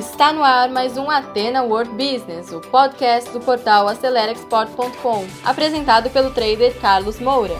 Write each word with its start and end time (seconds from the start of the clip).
Está 0.00 0.32
no 0.32 0.42
ar 0.42 0.70
mais 0.70 0.96
um 0.96 1.10
Atena 1.10 1.62
World 1.62 1.90
Business, 1.90 2.50
o 2.52 2.58
podcast 2.58 3.30
do 3.32 3.38
portal 3.38 3.86
AceleraExport.com, 3.86 5.26
apresentado 5.44 6.08
pelo 6.08 6.30
trader 6.30 6.74
Carlos 6.80 7.20
Moura. 7.20 7.52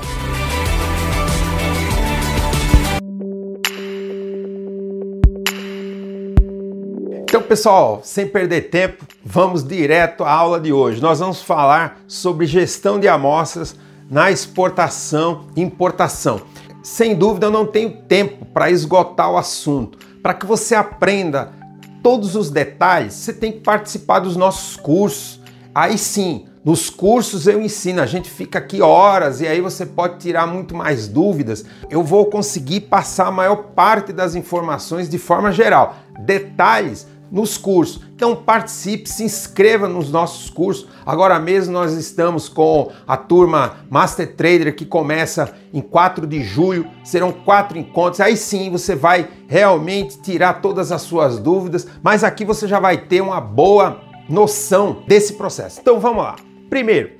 Então, 7.24 7.42
pessoal, 7.42 8.00
sem 8.02 8.26
perder 8.26 8.70
tempo, 8.70 9.04
vamos 9.22 9.62
direto 9.62 10.24
à 10.24 10.32
aula 10.32 10.58
de 10.58 10.72
hoje. 10.72 11.02
Nós 11.02 11.20
vamos 11.20 11.42
falar 11.42 12.00
sobre 12.08 12.46
gestão 12.46 12.98
de 12.98 13.06
amostras 13.06 13.76
na 14.10 14.30
exportação 14.30 15.44
e 15.54 15.60
importação. 15.60 16.40
Sem 16.82 17.14
dúvida, 17.14 17.48
eu 17.48 17.50
não 17.50 17.66
tenho 17.66 17.98
tempo 18.08 18.46
para 18.46 18.70
esgotar 18.70 19.30
o 19.30 19.36
assunto. 19.36 19.98
Para 20.22 20.32
que 20.32 20.46
você 20.46 20.74
aprenda 20.74 21.59
todos 22.02 22.36
os 22.36 22.50
detalhes, 22.50 23.14
você 23.14 23.32
tem 23.32 23.52
que 23.52 23.60
participar 23.60 24.20
dos 24.20 24.36
nossos 24.36 24.76
cursos. 24.76 25.40
Aí 25.74 25.96
sim, 25.96 26.46
nos 26.64 26.90
cursos 26.90 27.46
eu 27.46 27.62
ensino, 27.62 28.02
a 28.02 28.06
gente 28.06 28.28
fica 28.28 28.58
aqui 28.58 28.82
horas 28.82 29.40
e 29.40 29.46
aí 29.46 29.60
você 29.60 29.86
pode 29.86 30.18
tirar 30.18 30.46
muito 30.46 30.74
mais 30.74 31.08
dúvidas. 31.08 31.64
Eu 31.88 32.02
vou 32.02 32.26
conseguir 32.26 32.82
passar 32.82 33.28
a 33.28 33.32
maior 33.32 33.56
parte 33.74 34.12
das 34.12 34.34
informações 34.34 35.08
de 35.08 35.18
forma 35.18 35.52
geral. 35.52 35.96
Detalhes 36.20 37.06
nos 37.30 37.56
cursos. 37.56 38.02
Então 38.14 38.34
participe, 38.34 39.08
se 39.08 39.24
inscreva 39.24 39.88
nos 39.88 40.10
nossos 40.10 40.50
cursos. 40.50 40.88
Agora 41.06 41.38
mesmo 41.38 41.72
nós 41.72 41.92
estamos 41.92 42.48
com 42.48 42.90
a 43.06 43.16
turma 43.16 43.76
Master 43.88 44.34
Trader 44.34 44.74
que 44.74 44.84
começa 44.84 45.54
em 45.72 45.80
4 45.80 46.26
de 46.26 46.42
julho. 46.42 46.86
Serão 47.04 47.32
quatro 47.32 47.78
encontros. 47.78 48.20
Aí 48.20 48.36
sim 48.36 48.70
você 48.70 48.94
vai 48.94 49.28
realmente 49.46 50.20
tirar 50.20 50.60
todas 50.60 50.90
as 50.90 51.02
suas 51.02 51.38
dúvidas, 51.38 51.86
mas 52.02 52.24
aqui 52.24 52.44
você 52.44 52.66
já 52.66 52.80
vai 52.80 52.98
ter 52.98 53.20
uma 53.20 53.40
boa 53.40 54.00
noção 54.28 55.02
desse 55.06 55.34
processo. 55.34 55.80
Então 55.80 55.98
vamos 56.00 56.22
lá. 56.22 56.36
Primeiro, 56.68 57.10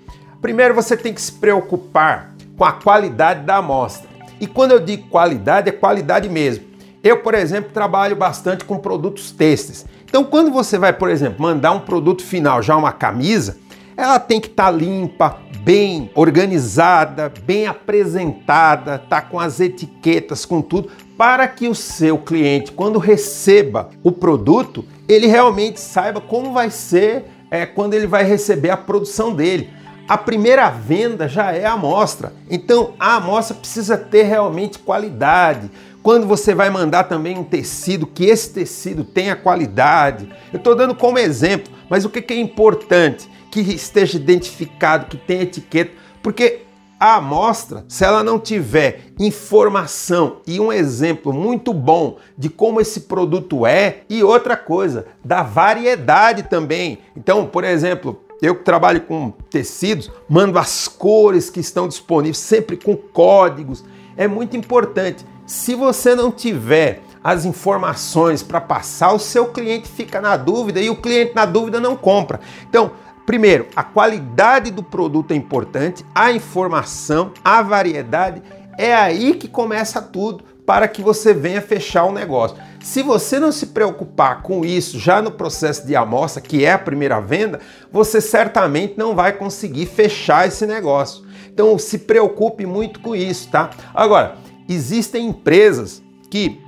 primeiro 0.41 0.75
você 0.75 0.97
tem 0.97 1.13
que 1.13 1.21
se 1.21 1.33
preocupar 1.33 2.35
com 2.57 2.65
a 2.65 2.73
qualidade 2.73 3.45
da 3.45 3.57
amostra. 3.57 4.09
E 4.41 4.47
quando 4.47 4.73
eu 4.73 4.81
digo 4.81 5.09
qualidade, 5.09 5.69
é 5.69 5.73
qualidade 5.73 6.29
mesmo. 6.29 6.71
Eu, 7.03 7.19
por 7.19 7.35
exemplo, 7.35 7.71
trabalho 7.73 8.15
bastante 8.15 8.65
com 8.65 8.79
produtos 8.79 9.31
têxteis. 9.31 9.87
Então, 10.11 10.25
quando 10.25 10.51
você 10.51 10.77
vai, 10.77 10.93
por 10.93 11.09
exemplo, 11.09 11.41
mandar 11.41 11.71
um 11.71 11.79
produto 11.79 12.25
final, 12.25 12.61
já 12.61 12.77
uma 12.77 12.91
camisa, 12.91 13.59
ela 13.97 14.19
tem 14.19 14.41
que 14.41 14.49
estar 14.49 14.65
tá 14.65 14.71
limpa, 14.73 15.39
bem 15.63 16.11
organizada, 16.17 17.33
bem 17.45 17.69
apresentada, 17.69 18.99
tá 18.99 19.23
com 19.23 19.39
as 19.39 19.61
etiquetas, 19.61 20.45
com 20.45 20.61
tudo, 20.61 20.91
para 21.17 21.47
que 21.47 21.69
o 21.69 21.77
seu 21.77 22.19
cliente, 22.19 22.73
quando 22.73 22.99
receba 22.99 23.91
o 24.03 24.11
produto, 24.11 24.85
ele 25.09 25.29
realmente 25.29 25.79
saiba 25.79 26.21
como 26.21 26.53
vai 26.53 26.71
ser 26.71 27.27
é, 27.49 27.65
quando 27.65 27.95
ele 27.95 28.09
vai 28.09 28.25
receber 28.25 28.71
a 28.71 28.77
produção 28.77 29.33
dele. 29.33 29.71
A 30.09 30.19
primeira 30.19 30.69
venda 30.71 31.29
já 31.29 31.53
é 31.53 31.65
a 31.65 31.75
amostra, 31.75 32.33
então 32.51 32.95
a 32.99 33.15
amostra 33.15 33.55
precisa 33.55 33.97
ter 33.97 34.25
realmente 34.25 34.77
qualidade 34.77 35.71
quando 36.03 36.27
você 36.27 36.55
vai 36.55 36.71
mandar 36.71 37.05
também 37.05 37.39
um 37.39 37.45
tecido, 37.45 38.07
que 38.07 38.25
esse 38.25 38.51
tecido 38.51 39.05
tenha 39.05 39.37
qualidade. 39.37 40.29
Eu 40.53 40.59
estou 40.59 40.75
dando 40.75 40.95
como 40.95 41.19
exemplo, 41.19 41.73
mas 41.89 42.05
o 42.05 42.11
que 42.11 42.33
é 42.33 42.39
importante? 42.39 43.29
Que 43.51 43.61
esteja 43.61 44.17
identificado, 44.17 45.07
que 45.07 45.17
tenha 45.17 45.43
etiqueta, 45.43 45.93
porque 46.23 46.63
a 46.99 47.17
amostra, 47.17 47.85
se 47.89 48.05
ela 48.05 48.23
não 48.23 48.39
tiver 48.39 49.01
informação 49.19 50.43
e 50.47 50.61
um 50.61 50.71
exemplo 50.71 51.33
muito 51.33 51.73
bom 51.73 52.19
de 52.37 52.51
como 52.51 52.79
esse 52.79 53.01
produto 53.03 53.65
é, 53.65 54.03
e 54.09 54.23
outra 54.23 54.55
coisa, 54.55 55.07
da 55.25 55.43
variedade 55.43 56.43
também. 56.43 56.99
Então, 57.17 57.47
por 57.47 57.65
exemplo, 57.65 58.21
eu 58.43 58.55
que 58.55 58.65
trabalho 58.65 59.01
com 59.03 59.31
tecidos, 59.51 60.11
mando 60.29 60.59
as 60.59 60.89
cores 60.89 61.49
que 61.49 61.61
estão 61.61 61.89
disponíveis, 61.89 62.39
sempre 62.39 62.77
com 62.77 62.95
códigos. 62.95 63.83
É 64.15 64.29
muito 64.29 64.55
importante. 64.57 65.25
Se 65.51 65.75
você 65.75 66.15
não 66.15 66.31
tiver 66.31 67.03
as 67.25 67.45
informações 67.45 68.41
para 68.41 68.61
passar, 68.61 69.13
o 69.13 69.19
seu 69.19 69.47
cliente 69.47 69.89
fica 69.89 70.21
na 70.21 70.37
dúvida 70.37 70.81
e 70.81 70.89
o 70.89 70.95
cliente 70.95 71.35
na 71.35 71.45
dúvida 71.45 71.81
não 71.81 71.97
compra. 71.97 72.39
Então, 72.69 72.93
primeiro, 73.27 73.67
a 73.75 73.83
qualidade 73.83 74.71
do 74.71 74.81
produto 74.81 75.33
é 75.33 75.35
importante, 75.35 76.07
a 76.15 76.31
informação, 76.31 77.33
a 77.43 77.63
variedade, 77.63 78.41
é 78.79 78.95
aí 78.95 79.35
que 79.35 79.49
começa 79.49 80.01
tudo 80.01 80.45
para 80.65 80.87
que 80.87 81.03
você 81.03 81.35
venha 81.35 81.61
fechar 81.61 82.05
o 82.05 82.13
negócio. 82.13 82.57
Se 82.81 83.03
você 83.03 83.41
não 83.41 83.51
se 83.51 83.67
preocupar 83.67 84.43
com 84.43 84.65
isso 84.65 85.01
já 85.01 85.21
no 85.21 85.33
processo 85.33 85.85
de 85.85 85.97
amostra, 85.97 86.41
que 86.41 86.65
é 86.65 86.75
a 86.75 86.79
primeira 86.79 87.19
venda, 87.21 87.59
você 87.91 88.21
certamente 88.21 88.95
não 88.97 89.17
vai 89.17 89.33
conseguir 89.33 89.87
fechar 89.87 90.47
esse 90.47 90.65
negócio. 90.65 91.25
Então 91.53 91.77
se 91.77 91.99
preocupe 91.99 92.65
muito 92.65 93.01
com 93.01 93.17
isso, 93.17 93.51
tá? 93.51 93.71
Agora, 93.93 94.37
Existem 94.73 95.27
empresas 95.27 96.01
que 96.31 96.61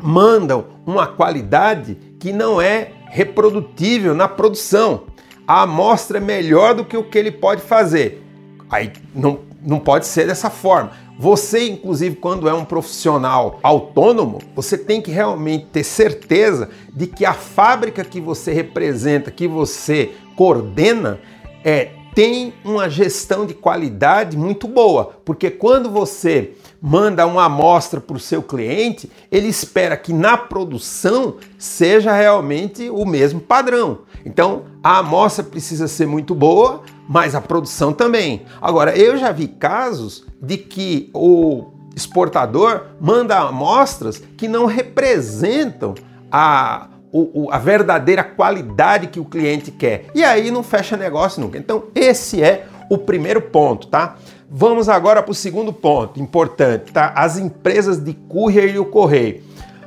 mandam 0.00 0.64
uma 0.86 1.06
qualidade 1.06 1.98
que 2.18 2.32
não 2.32 2.62
é 2.62 2.92
reprodutível 3.10 4.14
na 4.14 4.26
produção. 4.26 5.02
A 5.46 5.64
amostra 5.64 6.16
é 6.16 6.20
melhor 6.20 6.74
do 6.74 6.82
que 6.82 6.96
o 6.96 7.04
que 7.04 7.18
ele 7.18 7.30
pode 7.30 7.60
fazer. 7.60 8.24
Aí 8.70 8.90
não, 9.14 9.40
não 9.62 9.78
pode 9.78 10.06
ser 10.06 10.28
dessa 10.28 10.48
forma. 10.48 10.92
Você, 11.18 11.68
inclusive, 11.68 12.16
quando 12.16 12.48
é 12.48 12.54
um 12.54 12.64
profissional 12.64 13.60
autônomo, 13.62 14.38
você 14.56 14.78
tem 14.78 15.02
que 15.02 15.10
realmente 15.10 15.66
ter 15.66 15.84
certeza 15.84 16.70
de 16.90 17.06
que 17.06 17.26
a 17.26 17.34
fábrica 17.34 18.02
que 18.02 18.18
você 18.18 18.50
representa, 18.50 19.30
que 19.30 19.46
você 19.46 20.12
coordena, 20.34 21.20
é, 21.62 21.90
tem 22.14 22.52
uma 22.64 22.88
gestão 22.88 23.46
de 23.46 23.54
qualidade 23.54 24.36
muito 24.36 24.66
boa, 24.66 25.12
porque 25.24 25.50
quando 25.50 25.90
você 25.90 26.54
manda 26.80 27.26
uma 27.26 27.44
amostra 27.44 28.00
para 28.00 28.16
o 28.16 28.20
seu 28.20 28.42
cliente, 28.42 29.10
ele 29.30 29.48
espera 29.48 29.96
que 29.96 30.12
na 30.12 30.36
produção 30.36 31.36
seja 31.58 32.12
realmente 32.12 32.88
o 32.88 33.04
mesmo 33.04 33.40
padrão. 33.40 34.00
Então 34.24 34.64
a 34.82 34.98
amostra 34.98 35.44
precisa 35.44 35.86
ser 35.86 36.06
muito 36.06 36.34
boa, 36.34 36.82
mas 37.08 37.34
a 37.34 37.40
produção 37.40 37.92
também. 37.92 38.42
Agora, 38.60 38.96
eu 38.96 39.16
já 39.16 39.32
vi 39.32 39.48
casos 39.48 40.24
de 40.40 40.56
que 40.56 41.10
o 41.12 41.66
exportador 41.94 42.86
manda 43.00 43.38
amostras 43.38 44.22
que 44.36 44.48
não 44.48 44.66
representam 44.66 45.94
a, 46.30 46.88
o, 47.12 47.44
o, 47.44 47.50
a 47.50 47.58
verdadeira 47.58 48.22
qualidade 48.22 49.08
que 49.08 49.20
o 49.20 49.24
cliente 49.24 49.70
quer. 49.70 50.06
E 50.14 50.22
aí 50.22 50.50
não 50.50 50.62
fecha 50.62 50.96
negócio 50.96 51.40
nunca. 51.40 51.58
Então, 51.58 51.84
esse 51.94 52.42
é 52.42 52.66
o 52.88 52.98
primeiro 52.98 53.40
ponto, 53.40 53.86
tá? 53.86 54.16
Vamos 54.48 54.88
agora 54.88 55.22
para 55.22 55.30
o 55.30 55.34
segundo 55.34 55.72
ponto 55.72 56.20
importante, 56.20 56.92
tá? 56.92 57.12
As 57.14 57.38
empresas 57.38 57.98
de 57.98 58.14
courier 58.14 58.74
e 58.74 58.78
o 58.78 58.84
correio. 58.84 59.42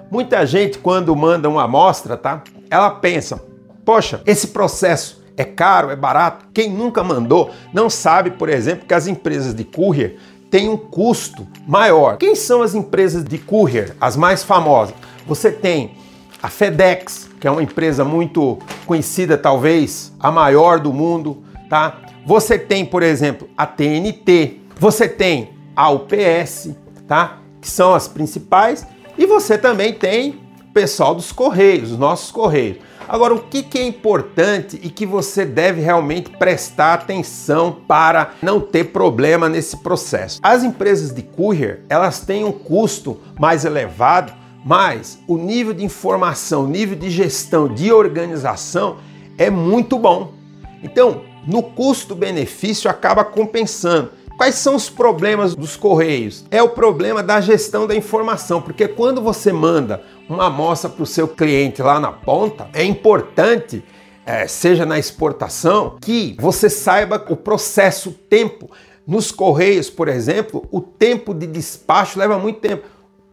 Muita 0.10 0.46
gente, 0.46 0.78
quando 0.78 1.16
manda 1.16 1.50
uma 1.50 1.64
amostra, 1.64 2.16
tá? 2.16 2.44
Ela 2.70 2.90
pensa, 2.90 3.44
poxa, 3.84 4.22
esse 4.26 4.48
processo 4.48 5.22
é 5.36 5.44
caro, 5.44 5.90
é 5.90 5.96
barato. 5.96 6.46
Quem 6.54 6.70
nunca 6.70 7.04
mandou 7.04 7.52
não 7.74 7.90
sabe, 7.90 8.32
por 8.32 8.48
exemplo, 8.48 8.86
que 8.88 8.94
as 8.94 9.08
empresas 9.08 9.54
de 9.54 9.64
courier 9.64 10.18
têm 10.50 10.70
um 10.70 10.78
custo 10.78 11.48
maior. 11.68 12.18
Quem 12.18 12.36
são 12.36 12.62
as 12.62 12.76
empresas 12.76 13.24
de 13.24 13.38
courier, 13.38 13.96
as 14.00 14.16
mais 14.16 14.44
famosas? 14.44 14.96
Você 15.26 15.52
tem 15.52 15.96
a 16.44 16.50
FedEx, 16.50 17.30
que 17.40 17.48
é 17.48 17.52
uma 17.52 17.64
empresa 17.64 18.04
muito 18.04 18.60
conhecida, 18.86 19.38
talvez 19.38 20.12
a 20.20 20.30
maior 20.30 20.78
do 20.78 20.92
mundo, 20.92 21.42
tá? 21.70 22.02
Você 22.26 22.60
tem, 22.60 22.86
por 22.86 23.02
exemplo, 23.02 23.48
a 23.58 23.66
TNT, 23.66 24.60
você 24.78 25.08
tem 25.08 25.54
a 25.74 25.90
UPS, 25.90 26.72
tá? 27.08 27.38
Que 27.62 27.70
são 27.70 27.96
as 27.96 28.10
principais, 28.10 28.86
e 29.18 29.26
você 29.26 29.58
também 29.58 29.94
tem 29.94 30.42
o 30.60 30.74
pessoal 30.74 31.16
dos 31.16 31.32
Correios, 31.32 31.94
os 31.94 31.98
nossos 31.98 32.30
Correios. 32.30 32.80
Agora, 33.08 33.34
o 33.34 33.40
que, 33.40 33.64
que 33.64 33.78
é 33.78 33.88
importante 33.88 34.78
e 34.84 34.90
que 34.90 35.06
você 35.06 35.46
deve 35.46 35.80
realmente 35.80 36.30
prestar 36.32 36.96
atenção 36.96 37.78
para 37.88 38.34
não 38.42 38.60
ter 38.60 38.86
problema 38.86 39.48
nesse 39.48 39.78
processo? 39.78 40.40
As 40.44 40.62
empresas 40.62 41.14
de 41.14 41.22
courier, 41.22 41.84
elas 41.90 42.20
têm 42.20 42.44
um 42.44 42.52
custo 42.52 43.20
mais 43.40 43.64
elevado, 43.64 44.43
mas 44.64 45.20
o 45.28 45.38
nível 45.38 45.74
de 45.74 45.84
informação, 45.84 46.68
nível 46.68 46.98
de 46.98 47.10
gestão, 47.10 47.68
de 47.68 47.92
organização 47.92 48.98
é 49.38 49.50
muito 49.50 49.98
bom. 50.00 50.34
Então, 50.82 51.22
no 51.46 51.62
custo-benefício 51.62 52.90
acaba 52.90 53.24
compensando. 53.24 54.12
Quais 54.38 54.56
são 54.56 54.76
os 54.76 54.90
problemas 54.90 55.54
dos 55.56 55.76
correios? 55.76 56.44
É 56.50 56.62
o 56.62 56.70
problema 56.70 57.22
da 57.22 57.40
gestão 57.40 57.86
da 57.86 57.96
informação, 57.96 58.62
porque 58.62 58.88
quando 58.88 59.22
você 59.22 59.54
manda 59.54 60.02
uma 60.28 60.48
amostra 60.48 60.90
para 60.90 61.04
o 61.04 61.08
seu 61.08 61.28
cliente 61.28 61.82
lá 61.82 62.00
na 62.00 62.12
ponta, 62.12 62.68
é 62.74 62.84
importante, 62.84 63.84
é, 64.26 64.48
seja 64.48 64.86
na 64.86 64.98
exportação, 64.98 65.98
que 66.02 66.36
você 66.40 66.70
saiba 66.70 67.24
o 67.30 67.36
processo, 67.36 68.10
o 68.10 68.14
tempo. 68.14 68.72
Nos 69.06 69.32
correios, 69.32 69.90
por 69.90 70.08
exemplo, 70.08 70.66
o 70.72 70.82
tempo 70.82 71.34
de 71.34 71.46
despacho 71.46 72.18
leva 72.18 72.40
muito 72.40 72.60
tempo. 72.60 72.88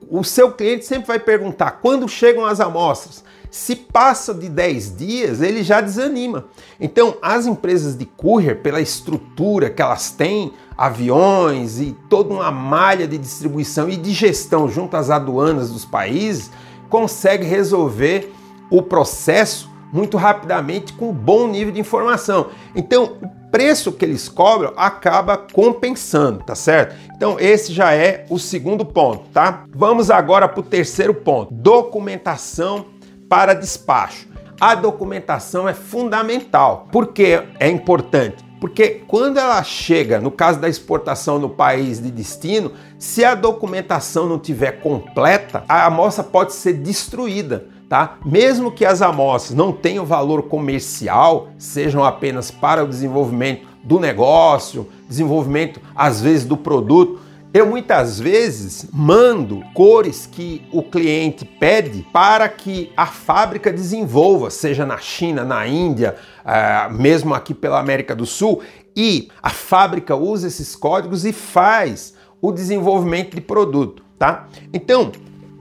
O 0.09 0.25
seu 0.25 0.53
cliente 0.53 0.87
sempre 0.87 1.09
vai 1.09 1.19
perguntar 1.19 1.73
quando 1.83 2.09
chegam 2.09 2.45
as 2.45 2.61
amostras. 2.61 3.25
Se 3.51 3.75
passa 3.75 4.33
de 4.33 4.49
10 4.49 4.97
dias, 4.97 5.43
ele 5.43 5.65
já 5.65 5.81
desanima. 5.81 6.47
Então, 6.81 7.17
as 7.21 7.47
empresas 7.47 7.99
de 7.99 8.07
courier, 8.07 8.63
pela 8.63 8.81
estrutura 8.81 9.69
que 9.69 9.83
elas 9.83 10.11
têm, 10.13 10.53
aviões 10.77 11.81
e 11.81 11.97
toda 12.09 12.33
uma 12.33 12.51
malha 12.51 13.09
de 13.09 13.19
distribuição 13.19 13.89
e 13.89 13.97
de 13.97 14.13
gestão 14.13 14.69
junto 14.69 14.97
às 14.97 15.11
aduanas 15.11 15.71
dos 15.71 15.85
países, 15.85 16.51
consegue 16.89 17.45
resolver 17.45 18.33
o 18.71 18.83
processo 18.83 19.69
muito 19.93 20.17
rapidamente 20.17 20.93
com 20.93 21.13
bom 21.13 21.47
nível 21.47 21.73
de 21.73 21.81
informação. 21.81 22.49
Então, 22.75 23.17
o 23.23 23.29
preço 23.51 23.93
que 23.93 24.05
eles 24.05 24.29
cobram 24.29 24.73
acaba 24.77 25.37
compensando, 25.37 26.45
tá 26.45 26.55
certo? 26.55 26.95
Então, 27.15 27.37
esse 27.39 27.73
já 27.73 27.93
é 27.93 28.25
o 28.31 28.39
segundo 28.39 28.85
ponto, 28.85 29.29
tá? 29.31 29.65
Vamos 29.75 30.11
agora 30.11 30.49
para 30.49 30.61
o 30.61 30.65
terceiro 30.65 31.15
ponto: 31.15 31.53
documentação 31.53 32.87
para 33.29 33.55
despacho. 33.55 34.29
A 34.61 34.75
documentação 34.75 35.69
é 35.69 35.73
fundamental. 35.73 36.87
Por 36.93 37.09
que 37.09 37.43
é 37.59 37.69
importante? 37.69 38.45
Porque 38.61 39.01
quando 39.09 39.39
ela 39.39 39.63
chega, 39.63 40.21
no 40.21 40.31
caso 40.31 40.61
da 40.61 40.69
exportação 40.69 41.39
no 41.39 41.49
país 41.49 41.99
de 41.99 42.11
destino, 42.11 42.73
se 42.99 43.25
a 43.25 43.35
documentação 43.35 44.29
não 44.29 44.39
tiver 44.39 44.83
completa, 44.83 45.65
a 45.67 45.87
amostra 45.87 46.23
pode 46.23 46.53
ser 46.53 46.75
destruída 46.75 47.69
tá? 47.91 48.19
Mesmo 48.25 48.71
que 48.71 48.85
as 48.85 49.03
amostras 49.03 49.57
não 49.57 49.73
tenham 49.73 50.07
valor 50.07 50.45
comercial, 50.45 51.49
sejam 51.59 52.05
apenas 52.05 52.49
para 52.49 52.85
o 52.85 52.89
desenvolvimento 52.89 53.67
do 53.83 53.99
negócio, 53.99 54.87
desenvolvimento 55.09 55.81
às 55.93 56.21
vezes 56.21 56.47
do 56.47 56.57
produto, 56.57 57.19
eu 57.53 57.67
muitas 57.67 58.21
vezes 58.21 58.87
mando 58.93 59.61
cores 59.75 60.25
que 60.25 60.63
o 60.71 60.85
cliente 60.85 61.45
pede 61.45 62.07
para 62.13 62.49
que 62.49 62.93
a 62.97 63.07
fábrica 63.07 63.73
desenvolva, 63.73 64.51
seja 64.51 64.87
na 64.87 64.99
China, 64.99 65.43
na 65.43 65.67
Índia, 65.67 66.15
uh, 66.45 66.95
mesmo 66.95 67.35
aqui 67.35 67.53
pela 67.53 67.81
América 67.81 68.15
do 68.15 68.25
Sul, 68.25 68.63
e 68.95 69.31
a 69.43 69.51
fábrica 69.51 70.15
usa 70.15 70.47
esses 70.47 70.77
códigos 70.77 71.25
e 71.25 71.33
faz 71.33 72.15
o 72.41 72.53
desenvolvimento 72.53 73.35
de 73.35 73.41
produto, 73.41 74.05
tá? 74.17 74.47
Então, 74.73 75.11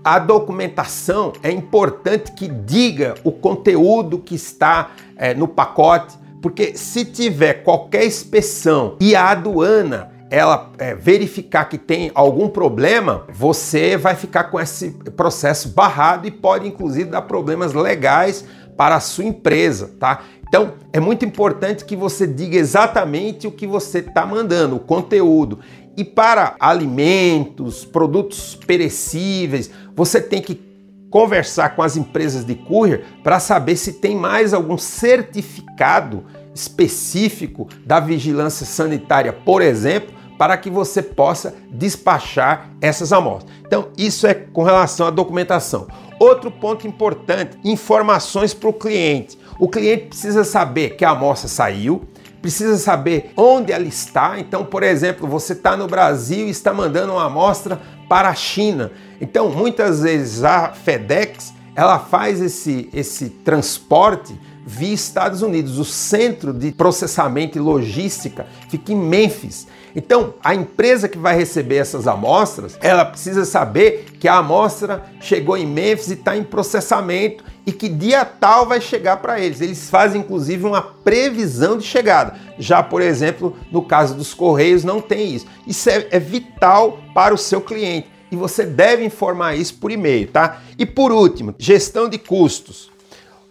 a 0.03 0.19
documentação 0.19 1.33
é 1.43 1.51
importante 1.51 2.31
que 2.31 2.47
diga 2.47 3.15
o 3.23 3.31
conteúdo 3.31 4.19
que 4.19 4.35
está 4.35 4.91
é, 5.15 5.33
no 5.33 5.47
pacote, 5.47 6.17
porque 6.41 6.77
se 6.77 7.05
tiver 7.05 7.63
qualquer 7.63 8.05
inspeção 8.05 8.95
e 8.99 9.15
a 9.15 9.31
aduana 9.31 10.11
ela 10.29 10.71
é, 10.77 10.93
verificar 10.93 11.65
que 11.65 11.77
tem 11.77 12.11
algum 12.13 12.47
problema, 12.47 13.25
você 13.33 13.97
vai 13.97 14.15
ficar 14.15 14.45
com 14.45 14.59
esse 14.59 14.91
processo 15.15 15.69
barrado 15.69 16.27
e 16.27 16.31
pode 16.31 16.67
inclusive 16.67 17.09
dar 17.09 17.23
problemas 17.23 17.73
legais 17.73 18.45
para 18.77 18.95
a 18.95 18.99
sua 18.99 19.25
empresa, 19.25 19.91
tá? 19.99 20.21
Então 20.47 20.73
é 20.91 20.99
muito 20.99 21.25
importante 21.25 21.85
que 21.85 21.95
você 21.95 22.25
diga 22.25 22.57
exatamente 22.57 23.45
o 23.45 23.51
que 23.51 23.67
você 23.67 23.99
está 23.99 24.25
mandando, 24.25 24.77
o 24.77 24.79
conteúdo. 24.79 25.59
E 25.97 26.03
para 26.03 26.55
alimentos, 26.59 27.83
produtos 27.83 28.55
perecíveis, 28.55 29.69
você 29.95 30.21
tem 30.21 30.41
que 30.41 30.69
conversar 31.09 31.75
com 31.75 31.81
as 31.81 31.97
empresas 31.97 32.45
de 32.45 32.55
courier 32.55 33.03
para 33.23 33.39
saber 33.39 33.75
se 33.75 33.93
tem 33.93 34.15
mais 34.15 34.53
algum 34.53 34.77
certificado 34.77 36.23
específico 36.53 37.67
da 37.85 37.99
vigilância 37.99 38.65
sanitária, 38.65 39.33
por 39.33 39.61
exemplo, 39.61 40.13
para 40.37 40.55
que 40.55 40.69
você 40.69 41.01
possa 41.01 41.53
despachar 41.69 42.69
essas 42.79 43.11
amostras. 43.11 43.51
Então, 43.65 43.89
isso 43.97 44.25
é 44.25 44.33
com 44.33 44.63
relação 44.63 45.07
à 45.07 45.09
documentação. 45.09 45.87
Outro 46.17 46.49
ponto 46.49 46.87
importante: 46.87 47.57
informações 47.63 48.53
para 48.53 48.69
o 48.69 48.73
cliente. 48.73 49.37
O 49.59 49.67
cliente 49.67 50.05
precisa 50.05 50.45
saber 50.45 50.95
que 50.95 51.03
a 51.03 51.09
amostra 51.09 51.49
saiu, 51.49 52.07
precisa 52.41 52.77
saber 52.77 53.31
onde 53.35 53.71
ela 53.71 53.85
está. 53.85 54.39
Então, 54.39 54.65
por 54.65 54.83
exemplo, 54.83 55.27
você 55.27 55.53
está 55.53 55.75
no 55.75 55.87
Brasil 55.87 56.47
e 56.47 56.51
está 56.51 56.73
mandando 56.73 57.13
uma 57.13 57.25
amostra 57.25 57.79
para 58.07 58.29
a 58.29 58.35
China. 58.35 58.91
Então, 59.21 59.49
muitas 59.49 60.01
vezes 60.01 60.43
a 60.43 60.71
FedEx 60.71 61.53
ela 61.75 61.99
faz 61.99 62.41
esse, 62.41 62.89
esse 62.93 63.29
transporte 63.29 64.37
via 64.65 64.93
Estados 64.93 65.41
Unidos. 65.41 65.79
O 65.79 65.85
centro 65.85 66.53
de 66.53 66.71
processamento 66.71 67.57
e 67.57 67.61
logística 67.61 68.45
fica 68.69 68.91
em 68.91 68.97
Memphis. 68.97 69.67
Então, 69.95 70.33
a 70.43 70.53
empresa 70.53 71.07
que 71.07 71.17
vai 71.17 71.35
receber 71.35 71.77
essas 71.77 72.07
amostras, 72.07 72.77
ela 72.81 73.05
precisa 73.05 73.45
saber 73.45 74.05
que 74.19 74.27
a 74.27 74.37
amostra 74.37 75.05
chegou 75.19 75.57
em 75.57 75.65
Memphis 75.65 76.09
e 76.09 76.13
está 76.13 76.37
em 76.37 76.43
processamento 76.43 77.43
e 77.69 77.71
que 77.71 77.87
dia 77.87 78.25
tal 78.25 78.65
vai 78.65 78.81
chegar 78.81 79.17
para 79.17 79.39
eles. 79.39 79.61
Eles 79.61 79.91
fazem 79.91 80.21
inclusive 80.21 80.65
uma 80.65 80.81
previsão 80.81 81.77
de 81.77 81.83
chegada. 81.83 82.33
Já, 82.57 82.81
por 82.81 82.99
exemplo, 82.99 83.55
no 83.71 83.83
caso 83.83 84.15
dos 84.15 84.33
Correios, 84.33 84.83
não 84.83 84.99
tem 84.99 85.35
isso. 85.35 85.45
Isso 85.67 85.87
é, 85.87 86.07
é 86.09 86.19
vital 86.19 86.99
para 87.13 87.31
o 87.31 87.37
seu 87.37 87.61
cliente 87.61 88.09
e 88.31 88.35
você 88.35 88.65
deve 88.65 89.05
informar 89.05 89.55
isso 89.55 89.75
por 89.75 89.91
e-mail, 89.91 90.31
tá? 90.31 90.63
E 90.79 90.85
por 90.85 91.11
último, 91.11 91.53
gestão 91.59 92.09
de 92.09 92.17
custos. 92.17 92.89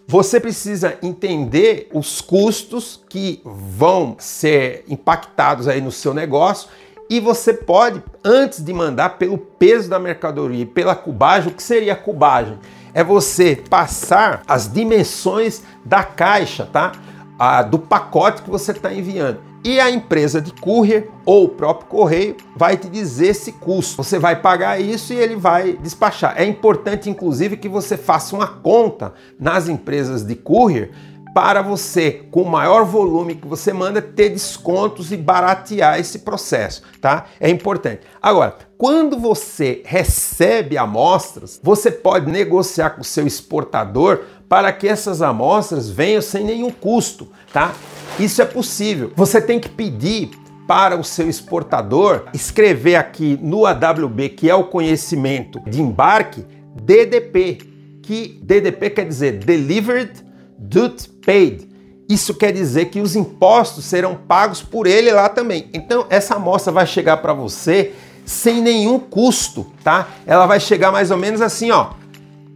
Você 0.05 0.37
precisa 0.37 0.97
entender 1.01 1.87
os 1.93 2.19
custos 2.19 3.01
que 3.07 3.41
vão 3.45 4.17
ser 4.19 4.83
impactados 4.89 5.65
aí 5.65 5.79
no 5.79 5.93
seu 5.93 6.13
negócio 6.13 6.67
e 7.09 7.21
você 7.21 7.53
pode, 7.53 8.03
antes 8.21 8.61
de 8.61 8.73
mandar 8.73 9.17
pelo 9.17 9.37
peso 9.37 9.89
da 9.89 9.97
mercadoria 9.97 10.63
e 10.63 10.65
pela 10.65 10.93
cubagem, 10.93 11.53
o 11.53 11.55
que 11.55 11.63
seria 11.63 11.93
a 11.93 11.95
cubagem? 11.95 12.59
É 12.93 13.03
você 13.03 13.55
passar 13.69 14.41
as 14.47 14.71
dimensões 14.71 15.63
da 15.85 16.03
caixa, 16.03 16.65
tá? 16.65 16.91
Ah, 17.37 17.61
do 17.61 17.79
pacote 17.79 18.41
que 18.41 18.49
você 18.49 18.71
está 18.71 18.93
enviando 18.93 19.49
e 19.63 19.79
a 19.79 19.89
empresa 19.89 20.41
de 20.41 20.51
courier 20.53 21.09
ou 21.25 21.45
o 21.45 21.49
próprio 21.49 21.87
correio 21.87 22.37
vai 22.55 22.77
te 22.77 22.87
dizer 22.87 23.27
esse 23.27 23.51
custo. 23.51 24.01
Você 24.01 24.17
vai 24.17 24.35
pagar 24.35 24.79
isso 24.79 25.13
e 25.13 25.17
ele 25.17 25.35
vai 25.35 25.73
despachar. 25.73 26.33
É 26.37 26.45
importante, 26.45 27.09
inclusive, 27.09 27.57
que 27.57 27.67
você 27.67 27.97
faça 27.97 28.35
uma 28.35 28.47
conta 28.47 29.13
nas 29.39 29.67
empresas 29.67 30.23
de 30.23 30.35
courier 30.35 30.91
para 31.33 31.61
você, 31.61 32.23
com 32.31 32.41
o 32.41 32.49
maior 32.49 32.85
volume 32.85 33.35
que 33.35 33.47
você 33.47 33.71
manda, 33.71 34.01
ter 34.01 34.29
descontos 34.29 35.11
e 35.11 35.17
baratear 35.17 35.99
esse 35.99 36.19
processo, 36.19 36.81
tá? 36.99 37.25
É 37.39 37.49
importante. 37.49 38.01
Agora, 38.21 38.55
quando 38.77 39.19
você 39.19 39.81
recebe 39.85 40.77
amostras, 40.77 41.59
você 41.61 41.91
pode 41.91 42.31
negociar 42.31 42.91
com 42.91 43.01
o 43.01 43.05
seu 43.05 43.27
exportador 43.27 44.21
para 44.47 44.71
que 44.71 44.87
essas 44.87 45.21
amostras 45.21 45.89
venham 45.89 46.21
sem 46.21 46.43
nenhum 46.43 46.71
custo, 46.71 47.27
tá? 47.53 47.73
Isso 48.19 48.41
é 48.41 48.45
possível. 48.45 49.11
Você 49.15 49.39
tem 49.39 49.59
que 49.59 49.69
pedir 49.69 50.31
para 50.67 50.95
o 50.95 51.03
seu 51.03 51.29
exportador 51.29 52.25
escrever 52.33 52.95
aqui 52.95 53.39
no 53.41 53.65
AWB, 53.65 54.29
que 54.29 54.49
é 54.49 54.55
o 54.55 54.65
conhecimento 54.65 55.59
de 55.67 55.81
embarque, 55.81 56.45
DDP, 56.81 57.57
que 58.03 58.39
DDP 58.43 58.89
quer 58.91 59.07
dizer 59.07 59.39
Delivered 59.39 60.28
Duty 60.59 61.09
Paid. 61.25 61.69
Isso 62.07 62.33
quer 62.33 62.51
dizer 62.51 62.85
que 62.85 63.01
os 63.01 63.15
impostos 63.15 63.85
serão 63.85 64.15
pagos 64.15 64.61
por 64.61 64.87
ele 64.87 65.11
lá 65.11 65.29
também. 65.29 65.69
Então 65.73 66.05
essa 66.09 66.35
amostra 66.35 66.71
vai 66.71 66.85
chegar 66.85 67.17
para 67.17 67.33
você 67.33 67.93
sem 68.25 68.61
nenhum 68.61 68.99
custo, 68.99 69.65
tá? 69.83 70.09
Ela 70.25 70.45
vai 70.45 70.59
chegar 70.59 70.91
mais 70.91 71.09
ou 71.09 71.17
menos 71.17 71.41
assim, 71.41 71.71
ó. 71.71 71.91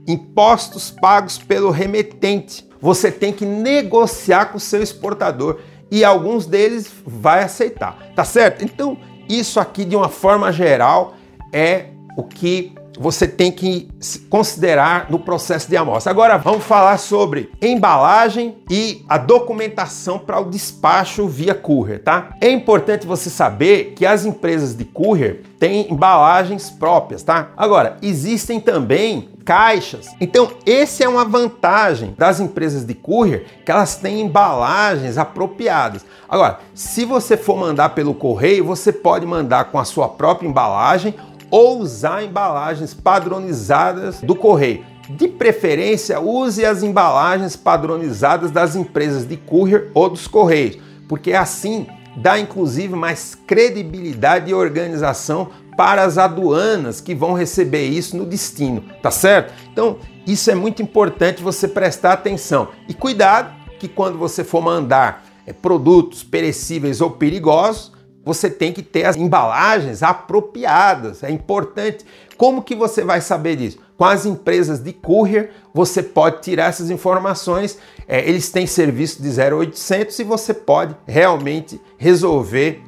Impostos 0.07 0.91
pagos 0.91 1.37
pelo 1.37 1.71
remetente 1.71 2.67
você 2.83 3.09
tem 3.09 3.31
que 3.31 3.45
negociar 3.45 4.47
com 4.47 4.57
o 4.57 4.59
seu 4.59 4.83
exportador 4.83 5.61
e 5.89 6.03
alguns 6.03 6.45
deles 6.45 6.91
vai 7.05 7.41
aceitar, 7.41 8.11
tá 8.13 8.25
certo? 8.25 8.65
Então, 8.65 8.97
isso 9.29 9.57
aqui 9.57 9.85
de 9.85 9.95
uma 9.95 10.09
forma 10.09 10.51
geral 10.51 11.13
é 11.53 11.85
o 12.17 12.23
que 12.23 12.75
você 12.97 13.27
tem 13.27 13.51
que 13.51 13.89
considerar 14.29 15.07
no 15.09 15.19
processo 15.19 15.69
de 15.69 15.77
amostra. 15.77 16.11
Agora 16.11 16.37
vamos 16.37 16.63
falar 16.63 16.97
sobre 16.97 17.51
embalagem 17.61 18.55
e 18.69 19.03
a 19.07 19.17
documentação 19.17 20.19
para 20.19 20.39
o 20.39 20.49
despacho 20.49 21.27
via 21.27 21.55
courier, 21.55 22.01
tá? 22.01 22.29
É 22.39 22.49
importante 22.49 23.07
você 23.07 23.29
saber 23.29 23.93
que 23.95 24.05
as 24.05 24.25
empresas 24.25 24.75
de 24.75 24.85
courier 24.85 25.41
têm 25.59 25.91
embalagens 25.91 26.69
próprias, 26.69 27.23
tá? 27.23 27.51
Agora, 27.55 27.97
existem 28.01 28.59
também 28.59 29.29
caixas. 29.43 30.07
Então, 30.19 30.51
esse 30.65 31.03
é 31.03 31.09
uma 31.09 31.25
vantagem 31.25 32.15
das 32.17 32.39
empresas 32.39 32.85
de 32.85 32.93
courier, 32.93 33.45
que 33.65 33.71
elas 33.71 33.95
têm 33.95 34.21
embalagens 34.21 35.17
apropriadas. 35.17 36.05
Agora, 36.27 36.59
se 36.73 37.05
você 37.05 37.37
for 37.37 37.57
mandar 37.57 37.89
pelo 37.89 38.13
correio, 38.13 38.65
você 38.65 38.91
pode 38.91 39.25
mandar 39.25 39.65
com 39.65 39.77
a 39.77 39.85
sua 39.85 40.07
própria 40.07 40.47
embalagem 40.47 41.13
ou 41.53 41.81
usar 41.81 42.23
embalagens 42.23 42.95
padronizadas 42.95 44.21
do 44.21 44.35
correio. 44.35 44.83
De 45.07 45.27
preferência, 45.27 46.19
use 46.19 46.65
as 46.65 46.81
embalagens 46.81 47.55
padronizadas 47.55 48.49
das 48.49 48.75
empresas 48.75 49.27
de 49.27 49.37
courier 49.37 49.91
ou 49.93 50.09
dos 50.09 50.27
correios, 50.27 50.79
porque 51.07 51.31
assim 51.31 51.85
dá 52.17 52.39
inclusive 52.39 52.95
mais 52.95 53.35
credibilidade 53.35 54.49
e 54.49 54.53
organização 54.55 55.49
para 55.77 56.01
as 56.01 56.17
aduanas 56.17 56.99
que 56.99 57.13
vão 57.13 57.33
receber 57.33 57.85
isso 57.85 58.17
no 58.17 58.25
destino, 58.25 58.83
tá 59.03 59.11
certo? 59.11 59.53
Então, 59.71 59.97
isso 60.25 60.49
é 60.49 60.55
muito 60.55 60.81
importante 60.81 61.43
você 61.43 61.67
prestar 61.67 62.13
atenção. 62.13 62.69
E 62.89 62.95
cuidado 62.95 63.53
que 63.79 63.87
quando 63.87 64.17
você 64.17 64.43
for 64.43 64.63
mandar 64.63 65.23
é, 65.45 65.53
produtos 65.53 66.23
perecíveis 66.23 66.99
ou 66.99 67.11
perigosos, 67.11 67.92
você 68.25 68.49
tem 68.49 68.71
que 68.71 68.81
ter 68.81 69.05
as 69.05 69.17
embalagens 69.17 70.01
apropriadas. 70.01 71.23
É 71.23 71.29
importante. 71.29 72.05
Como 72.37 72.61
que 72.63 72.75
você 72.75 73.03
vai 73.03 73.21
saber 73.21 73.57
disso? 73.57 73.79
Com 73.97 74.05
as 74.05 74.25
empresas 74.25 74.79
de 74.79 74.93
courier, 74.93 75.51
você 75.73 76.01
pode 76.01 76.41
tirar 76.41 76.69
essas 76.69 76.89
informações. 76.89 77.77
É, 78.07 78.27
eles 78.27 78.49
têm 78.49 78.65
serviço 78.65 79.21
de 79.21 79.29
0800 79.29 80.17
e 80.19 80.23
você 80.23 80.53
pode 80.53 80.95
realmente 81.05 81.79
resolver 81.97 82.81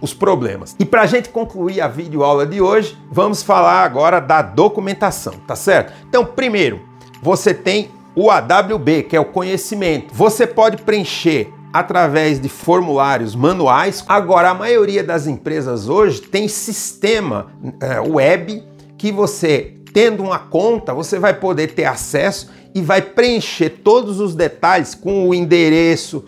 os 0.00 0.14
problemas. 0.14 0.76
E 0.78 0.84
para 0.84 1.02
a 1.02 1.06
gente 1.06 1.28
concluir 1.28 1.80
a 1.80 1.88
videoaula 1.88 2.46
de 2.46 2.60
hoje, 2.60 2.96
vamos 3.10 3.42
falar 3.42 3.82
agora 3.82 4.20
da 4.20 4.42
documentação, 4.42 5.34
tá 5.46 5.56
certo? 5.56 5.92
Então, 6.08 6.24
primeiro, 6.24 6.80
você 7.22 7.52
tem 7.52 7.90
o 8.14 8.30
AWB, 8.30 9.04
que 9.04 9.16
é 9.16 9.20
o 9.20 9.24
conhecimento. 9.24 10.14
Você 10.14 10.46
pode 10.46 10.82
preencher 10.82 11.52
através 11.72 12.40
de 12.40 12.48
formulários 12.48 13.34
manuais. 13.34 14.04
Agora, 14.08 14.50
a 14.50 14.54
maioria 14.54 15.02
das 15.02 15.26
empresas 15.26 15.88
hoje 15.88 16.20
tem 16.20 16.48
sistema 16.48 17.52
é, 17.80 18.00
web 18.00 18.62
que 18.96 19.12
você, 19.12 19.74
tendo 19.92 20.22
uma 20.22 20.38
conta, 20.38 20.92
você 20.94 21.18
vai 21.18 21.34
poder 21.34 21.68
ter 21.74 21.84
acesso 21.84 22.50
e 22.74 22.80
vai 22.82 23.00
preencher 23.02 23.70
todos 23.70 24.20
os 24.20 24.34
detalhes 24.34 24.94
com 24.94 25.28
o 25.28 25.34
endereço 25.34 26.24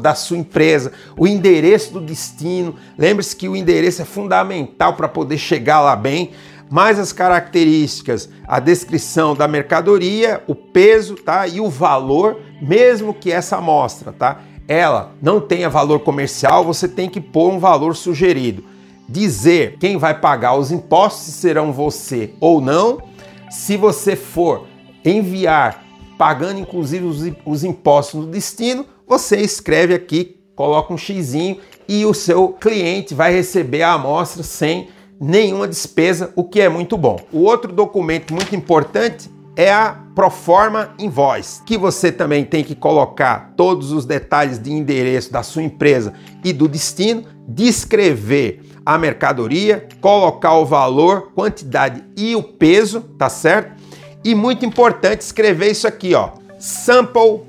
da 0.00 0.14
sua 0.14 0.36
empresa, 0.36 0.92
o 1.16 1.26
endereço 1.26 1.92
do 1.92 2.00
destino. 2.00 2.74
Lembre-se 2.98 3.34
que 3.34 3.48
o 3.48 3.56
endereço 3.56 4.02
é 4.02 4.04
fundamental 4.04 4.94
para 4.94 5.08
poder 5.08 5.38
chegar 5.38 5.80
lá 5.80 5.96
bem. 5.96 6.30
Mais 6.70 7.00
as 7.00 7.12
características, 7.12 8.28
a 8.46 8.60
descrição 8.60 9.34
da 9.34 9.48
mercadoria, 9.48 10.40
o 10.46 10.54
peso, 10.54 11.16
tá? 11.16 11.44
E 11.48 11.60
o 11.60 11.68
valor, 11.68 12.38
mesmo 12.62 13.12
que 13.12 13.32
essa 13.32 13.56
amostra, 13.56 14.12
tá? 14.12 14.40
Ela 14.70 15.10
não 15.20 15.40
tenha 15.40 15.68
valor 15.68 15.98
comercial, 15.98 16.64
você 16.64 16.86
tem 16.86 17.10
que 17.10 17.20
pôr 17.20 17.50
um 17.50 17.58
valor 17.58 17.96
sugerido. 17.96 18.62
Dizer 19.08 19.76
quem 19.80 19.96
vai 19.96 20.16
pagar 20.16 20.54
os 20.54 20.70
impostos, 20.70 21.24
se 21.24 21.32
serão 21.32 21.72
você 21.72 22.34
ou 22.38 22.60
não. 22.60 23.02
Se 23.50 23.76
você 23.76 24.14
for 24.14 24.68
enviar 25.04 25.84
pagando 26.16 26.60
inclusive 26.60 27.04
os, 27.04 27.20
os 27.44 27.64
impostos 27.64 28.20
no 28.20 28.30
destino, 28.30 28.86
você 29.08 29.38
escreve 29.38 29.92
aqui, 29.92 30.36
coloca 30.54 30.94
um 30.94 30.98
xizinho 30.98 31.56
e 31.88 32.06
o 32.06 32.14
seu 32.14 32.50
cliente 32.50 33.12
vai 33.12 33.32
receber 33.32 33.82
a 33.82 33.94
amostra 33.94 34.44
sem 34.44 34.88
nenhuma 35.20 35.66
despesa, 35.66 36.32
o 36.36 36.44
que 36.44 36.60
é 36.60 36.68
muito 36.68 36.96
bom. 36.96 37.18
O 37.32 37.40
outro 37.40 37.72
documento 37.72 38.32
muito 38.32 38.54
importante 38.54 39.28
é 39.56 39.72
a 39.72 39.96
Proforma 40.14 40.94
Invoice, 40.98 41.62
que 41.64 41.76
você 41.76 42.12
também 42.12 42.44
tem 42.44 42.62
que 42.62 42.74
colocar 42.74 43.52
todos 43.56 43.92
os 43.92 44.04
detalhes 44.04 44.58
de 44.58 44.72
endereço 44.72 45.32
da 45.32 45.42
sua 45.42 45.62
empresa 45.62 46.14
e 46.44 46.52
do 46.52 46.68
destino, 46.68 47.24
descrever 47.48 48.62
a 48.84 48.98
mercadoria, 48.98 49.88
colocar 50.00 50.54
o 50.54 50.64
valor, 50.64 51.32
quantidade 51.34 52.04
e 52.16 52.34
o 52.34 52.42
peso, 52.42 53.00
tá 53.18 53.28
certo? 53.28 53.80
E 54.24 54.34
muito 54.34 54.64
importante 54.64 55.22
escrever 55.22 55.70
isso 55.70 55.86
aqui, 55.86 56.14
ó, 56.14 56.30
sample 56.58 57.42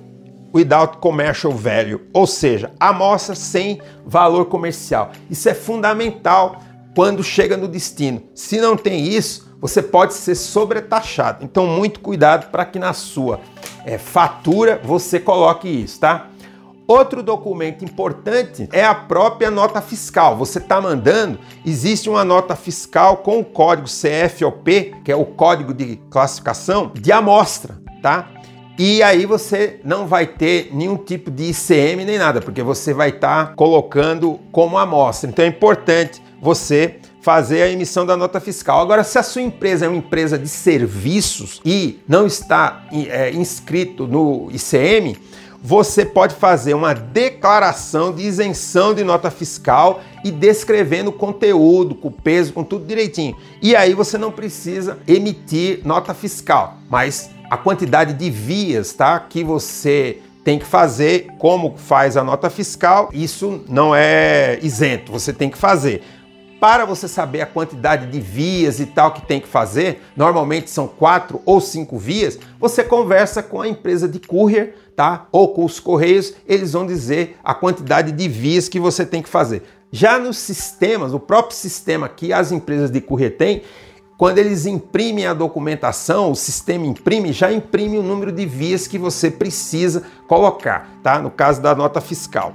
without 0.54 0.98
commercial 0.98 1.54
value, 1.54 2.02
ou 2.14 2.28
seja, 2.28 2.72
amostra 2.80 3.36
sem 3.36 3.82
valor 4.06 4.46
comercial. 4.46 5.12
Isso 5.30 5.48
é 5.50 5.54
fundamental 5.54 6.62
quando 6.96 7.24
chega 7.24 7.56
no 7.56 7.68
destino. 7.68 8.24
Se 8.36 8.60
não 8.60 8.76
tem 8.76 9.08
isso, 9.08 9.51
você 9.62 9.82
pode 9.82 10.16
ser 10.16 10.34
sobretaxado. 10.34 11.46
Então, 11.46 11.68
muito 11.68 12.00
cuidado 12.00 12.50
para 12.50 12.66
que 12.66 12.80
na 12.80 12.94
sua 12.94 13.40
é, 13.86 13.98
fatura 14.00 14.82
você 14.84 15.20
coloque 15.20 15.70
isso, 15.70 16.00
tá? 16.00 16.28
Outro 16.88 17.24
documento 17.24 17.86
importante 17.86 18.68
é 18.74 18.84
a 18.84 18.94
própria 18.94 19.50
nota 19.50 19.80
fiscal. 19.80 20.36
Você 20.36 20.58
está 20.58 20.82
mandando, 20.82 21.40
existe 21.66 22.10
uma 22.10 22.26
nota 22.26 22.56
fiscal 22.56 23.18
com 23.18 23.40
o 23.40 23.46
código 23.46 23.88
CFOP, 23.88 24.96
que 25.06 25.12
é 25.12 25.16
o 25.16 25.24
código 25.24 25.74
de 25.74 25.98
classificação 26.10 26.92
de 26.94 27.12
amostra, 27.12 27.78
tá? 28.02 28.28
E 28.78 29.04
aí 29.04 29.26
você 29.26 29.80
não 29.84 30.08
vai 30.08 30.26
ter 30.26 30.72
nenhum 30.74 30.98
tipo 30.98 31.30
de 31.30 31.52
ICM 31.52 32.04
nem 32.04 32.18
nada, 32.18 32.42
porque 32.42 32.64
você 32.64 32.94
vai 32.94 33.10
estar 33.10 33.48
tá 33.48 33.54
colocando 33.54 34.40
como 34.52 34.78
amostra. 34.78 35.30
Então 35.30 35.46
é 35.46 35.48
importante 35.48 36.22
você 36.42 37.00
fazer 37.22 37.62
a 37.62 37.70
emissão 37.70 38.06
da 38.06 38.18
nota 38.18 38.40
fiscal. 38.40 38.82
Agora, 38.82 39.04
se 39.04 39.18
a 39.18 39.24
sua 39.24 39.42
empresa 39.42 39.86
é 39.86 39.88
uma 39.88 39.98
empresa 39.98 40.38
de 40.38 40.48
serviços 40.48 41.62
e 41.64 42.00
não 42.08 42.26
está 42.26 42.86
é, 42.92 43.32
inscrito 43.32 44.08
no 44.08 44.50
ICM, 44.52 45.16
você 45.64 46.04
pode 46.04 46.34
fazer 46.34 46.74
uma 46.74 46.94
declaração 46.96 48.12
de 48.12 48.24
isenção 48.24 48.96
de 48.96 49.04
nota 49.04 49.30
fiscal 49.30 50.02
e 50.24 50.32
descrevendo 50.32 51.12
o 51.12 51.14
conteúdo, 51.14 51.94
com 51.94 52.08
o 52.08 52.12
peso, 52.12 52.52
com 52.52 52.64
tudo 52.64 52.86
direitinho. 52.86 53.38
E 53.62 53.76
aí 53.76 53.94
você 53.94 54.18
não 54.18 54.32
precisa 54.32 54.98
emitir 55.08 55.82
nota 55.86 56.16
fiscal, 56.16 56.78
mas 56.90 57.30
a 57.52 57.58
quantidade 57.58 58.14
de 58.14 58.32
vias, 58.32 58.94
tá, 58.94 59.20
que 59.20 59.44
você 59.44 60.18
tem 60.44 60.58
que 60.58 60.66
fazer, 60.66 61.28
como 61.38 61.76
faz 61.78 62.18
a 62.18 62.24
nota 62.24 62.50
fiscal, 62.50 63.10
isso 63.14 63.64
não 63.70 63.94
é 63.94 64.58
isento, 64.64 65.12
você 65.12 65.32
tem 65.32 65.52
que 65.52 65.58
fazer 65.58 66.02
para 66.62 66.86
você 66.86 67.08
saber 67.08 67.42
a 67.42 67.48
quantidade 67.48 68.06
de 68.06 68.20
vias 68.20 68.80
e 68.80 68.86
tal 68.86 69.12
que 69.12 69.26
tem 69.26 69.42
que 69.42 69.48
fazer, 69.48 70.04
normalmente 70.16 70.70
são 70.70 70.88
quatro 70.88 71.42
ou 71.44 71.60
cinco 71.60 71.98
vias, 71.98 72.38
você 72.60 72.84
conversa 72.84 73.42
com 73.42 73.60
a 73.60 73.68
empresa 73.68 74.08
de 74.08 74.20
courier, 74.20 74.76
tá? 74.96 75.26
Ou 75.32 75.56
com 75.56 75.66
os 75.66 75.80
correios, 75.80 76.36
eles 76.48 76.74
vão 76.74 76.86
dizer 76.86 77.36
a 77.44 77.56
quantidade 77.56 78.12
de 78.12 78.28
vias 78.28 78.70
que 78.70 78.80
você 78.80 79.04
tem 79.04 79.24
que 79.24 79.28
fazer. 79.28 79.64
Já 79.92 80.20
nos 80.20 80.38
sistemas, 80.38 81.16
o 81.16 81.20
próprio 81.20 81.58
sistema 81.58 82.08
que 82.08 82.32
as 82.32 82.52
empresas 82.52 82.92
de 82.92 83.02
courier 83.02 83.36
têm, 83.36 83.64
quando 84.16 84.38
eles 84.38 84.68
imprimem 84.68 85.26
a 85.26 85.34
documentação, 85.34 86.30
o 86.30 86.36
sistema 86.36 86.86
imprime, 86.86 87.34
já 87.34 87.52
imprime 87.52 87.98
o 87.98 88.04
número 88.04 88.32
de 88.32 88.46
vias 88.46 88.86
que 88.86 89.00
você 89.00 89.32
precisa 89.32 90.04
colocar, 90.28 90.88
tá? 91.02 91.18
No 91.18 91.32
caso 91.32 91.60
da 91.60 91.74
nota 91.74 92.00
fiscal. 92.00 92.54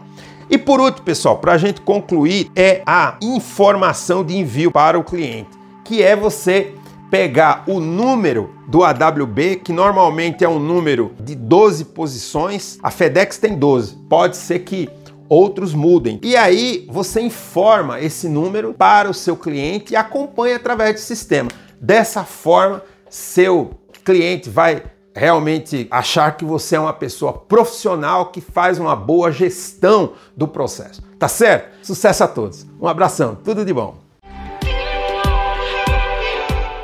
E 0.48 0.56
por 0.56 0.80
último, 0.80 1.04
pessoal, 1.04 1.38
para 1.38 1.52
a 1.52 1.58
gente 1.58 1.80
concluir, 1.80 2.50
é 2.54 2.82
a 2.86 3.16
informação 3.20 4.24
de 4.24 4.36
envio 4.36 4.70
para 4.70 4.98
o 4.98 5.04
cliente, 5.04 5.50
que 5.84 6.02
é 6.02 6.14
você 6.14 6.72
pegar 7.10 7.64
o 7.66 7.80
número 7.80 8.54
do 8.68 8.84
AWB, 8.84 9.56
que 9.56 9.72
normalmente 9.72 10.44
é 10.44 10.48
um 10.48 10.58
número 10.58 11.12
de 11.20 11.34
12 11.34 11.86
posições, 11.86 12.78
a 12.82 12.90
FedEx 12.90 13.38
tem 13.38 13.56
12, 13.56 13.96
pode 14.08 14.36
ser 14.36 14.60
que 14.60 14.88
outros 15.28 15.74
mudem. 15.74 16.20
E 16.22 16.36
aí 16.36 16.86
você 16.90 17.20
informa 17.20 18.00
esse 18.00 18.28
número 18.28 18.74
para 18.74 19.10
o 19.10 19.14
seu 19.14 19.36
cliente 19.36 19.92
e 19.92 19.96
acompanha 19.96 20.56
através 20.56 20.94
do 20.94 21.00
sistema. 21.00 21.50
Dessa 21.80 22.24
forma, 22.24 22.82
seu 23.08 23.70
cliente 24.04 24.48
vai 24.48 24.82
realmente 25.16 25.88
achar 25.90 26.36
que 26.36 26.44
você 26.44 26.76
é 26.76 26.80
uma 26.80 26.92
pessoa 26.92 27.32
profissional 27.32 28.26
que 28.26 28.42
faz 28.42 28.78
uma 28.78 28.94
boa 28.94 29.32
gestão 29.32 30.12
do 30.36 30.46
processo. 30.46 31.02
Tá 31.18 31.26
certo? 31.26 31.70
Sucesso 31.82 32.22
a 32.22 32.28
todos. 32.28 32.66
Um 32.78 32.86
abração, 32.86 33.34
tudo 33.34 33.64
de 33.64 33.72
bom. 33.72 33.96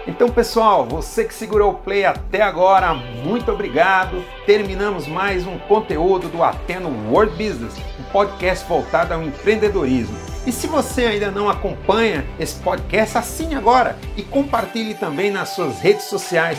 Então, 0.06 0.28
pessoal, 0.30 0.86
você 0.86 1.24
que 1.24 1.34
segurou 1.34 1.72
o 1.72 1.74
play 1.74 2.04
até 2.04 2.42
agora, 2.42 2.94
muito 2.94 3.52
obrigado. 3.52 4.24
Terminamos 4.46 5.06
mais 5.06 5.46
um 5.46 5.58
conteúdo 5.58 6.28
do 6.28 6.42
Ateno 6.42 6.90
World 7.10 7.32
Business, 7.32 7.74
um 8.00 8.04
podcast 8.12 8.66
voltado 8.66 9.12
ao 9.12 9.22
empreendedorismo. 9.22 10.16
E 10.46 10.52
se 10.52 10.66
você 10.66 11.04
ainda 11.04 11.30
não 11.30 11.48
acompanha 11.48 12.26
esse 12.38 12.56
podcast, 12.56 13.18
assine 13.18 13.54
agora 13.54 13.96
e 14.16 14.22
compartilhe 14.22 14.94
também 14.94 15.30
nas 15.30 15.50
suas 15.50 15.78
redes 15.80 16.04
sociais 16.04 16.58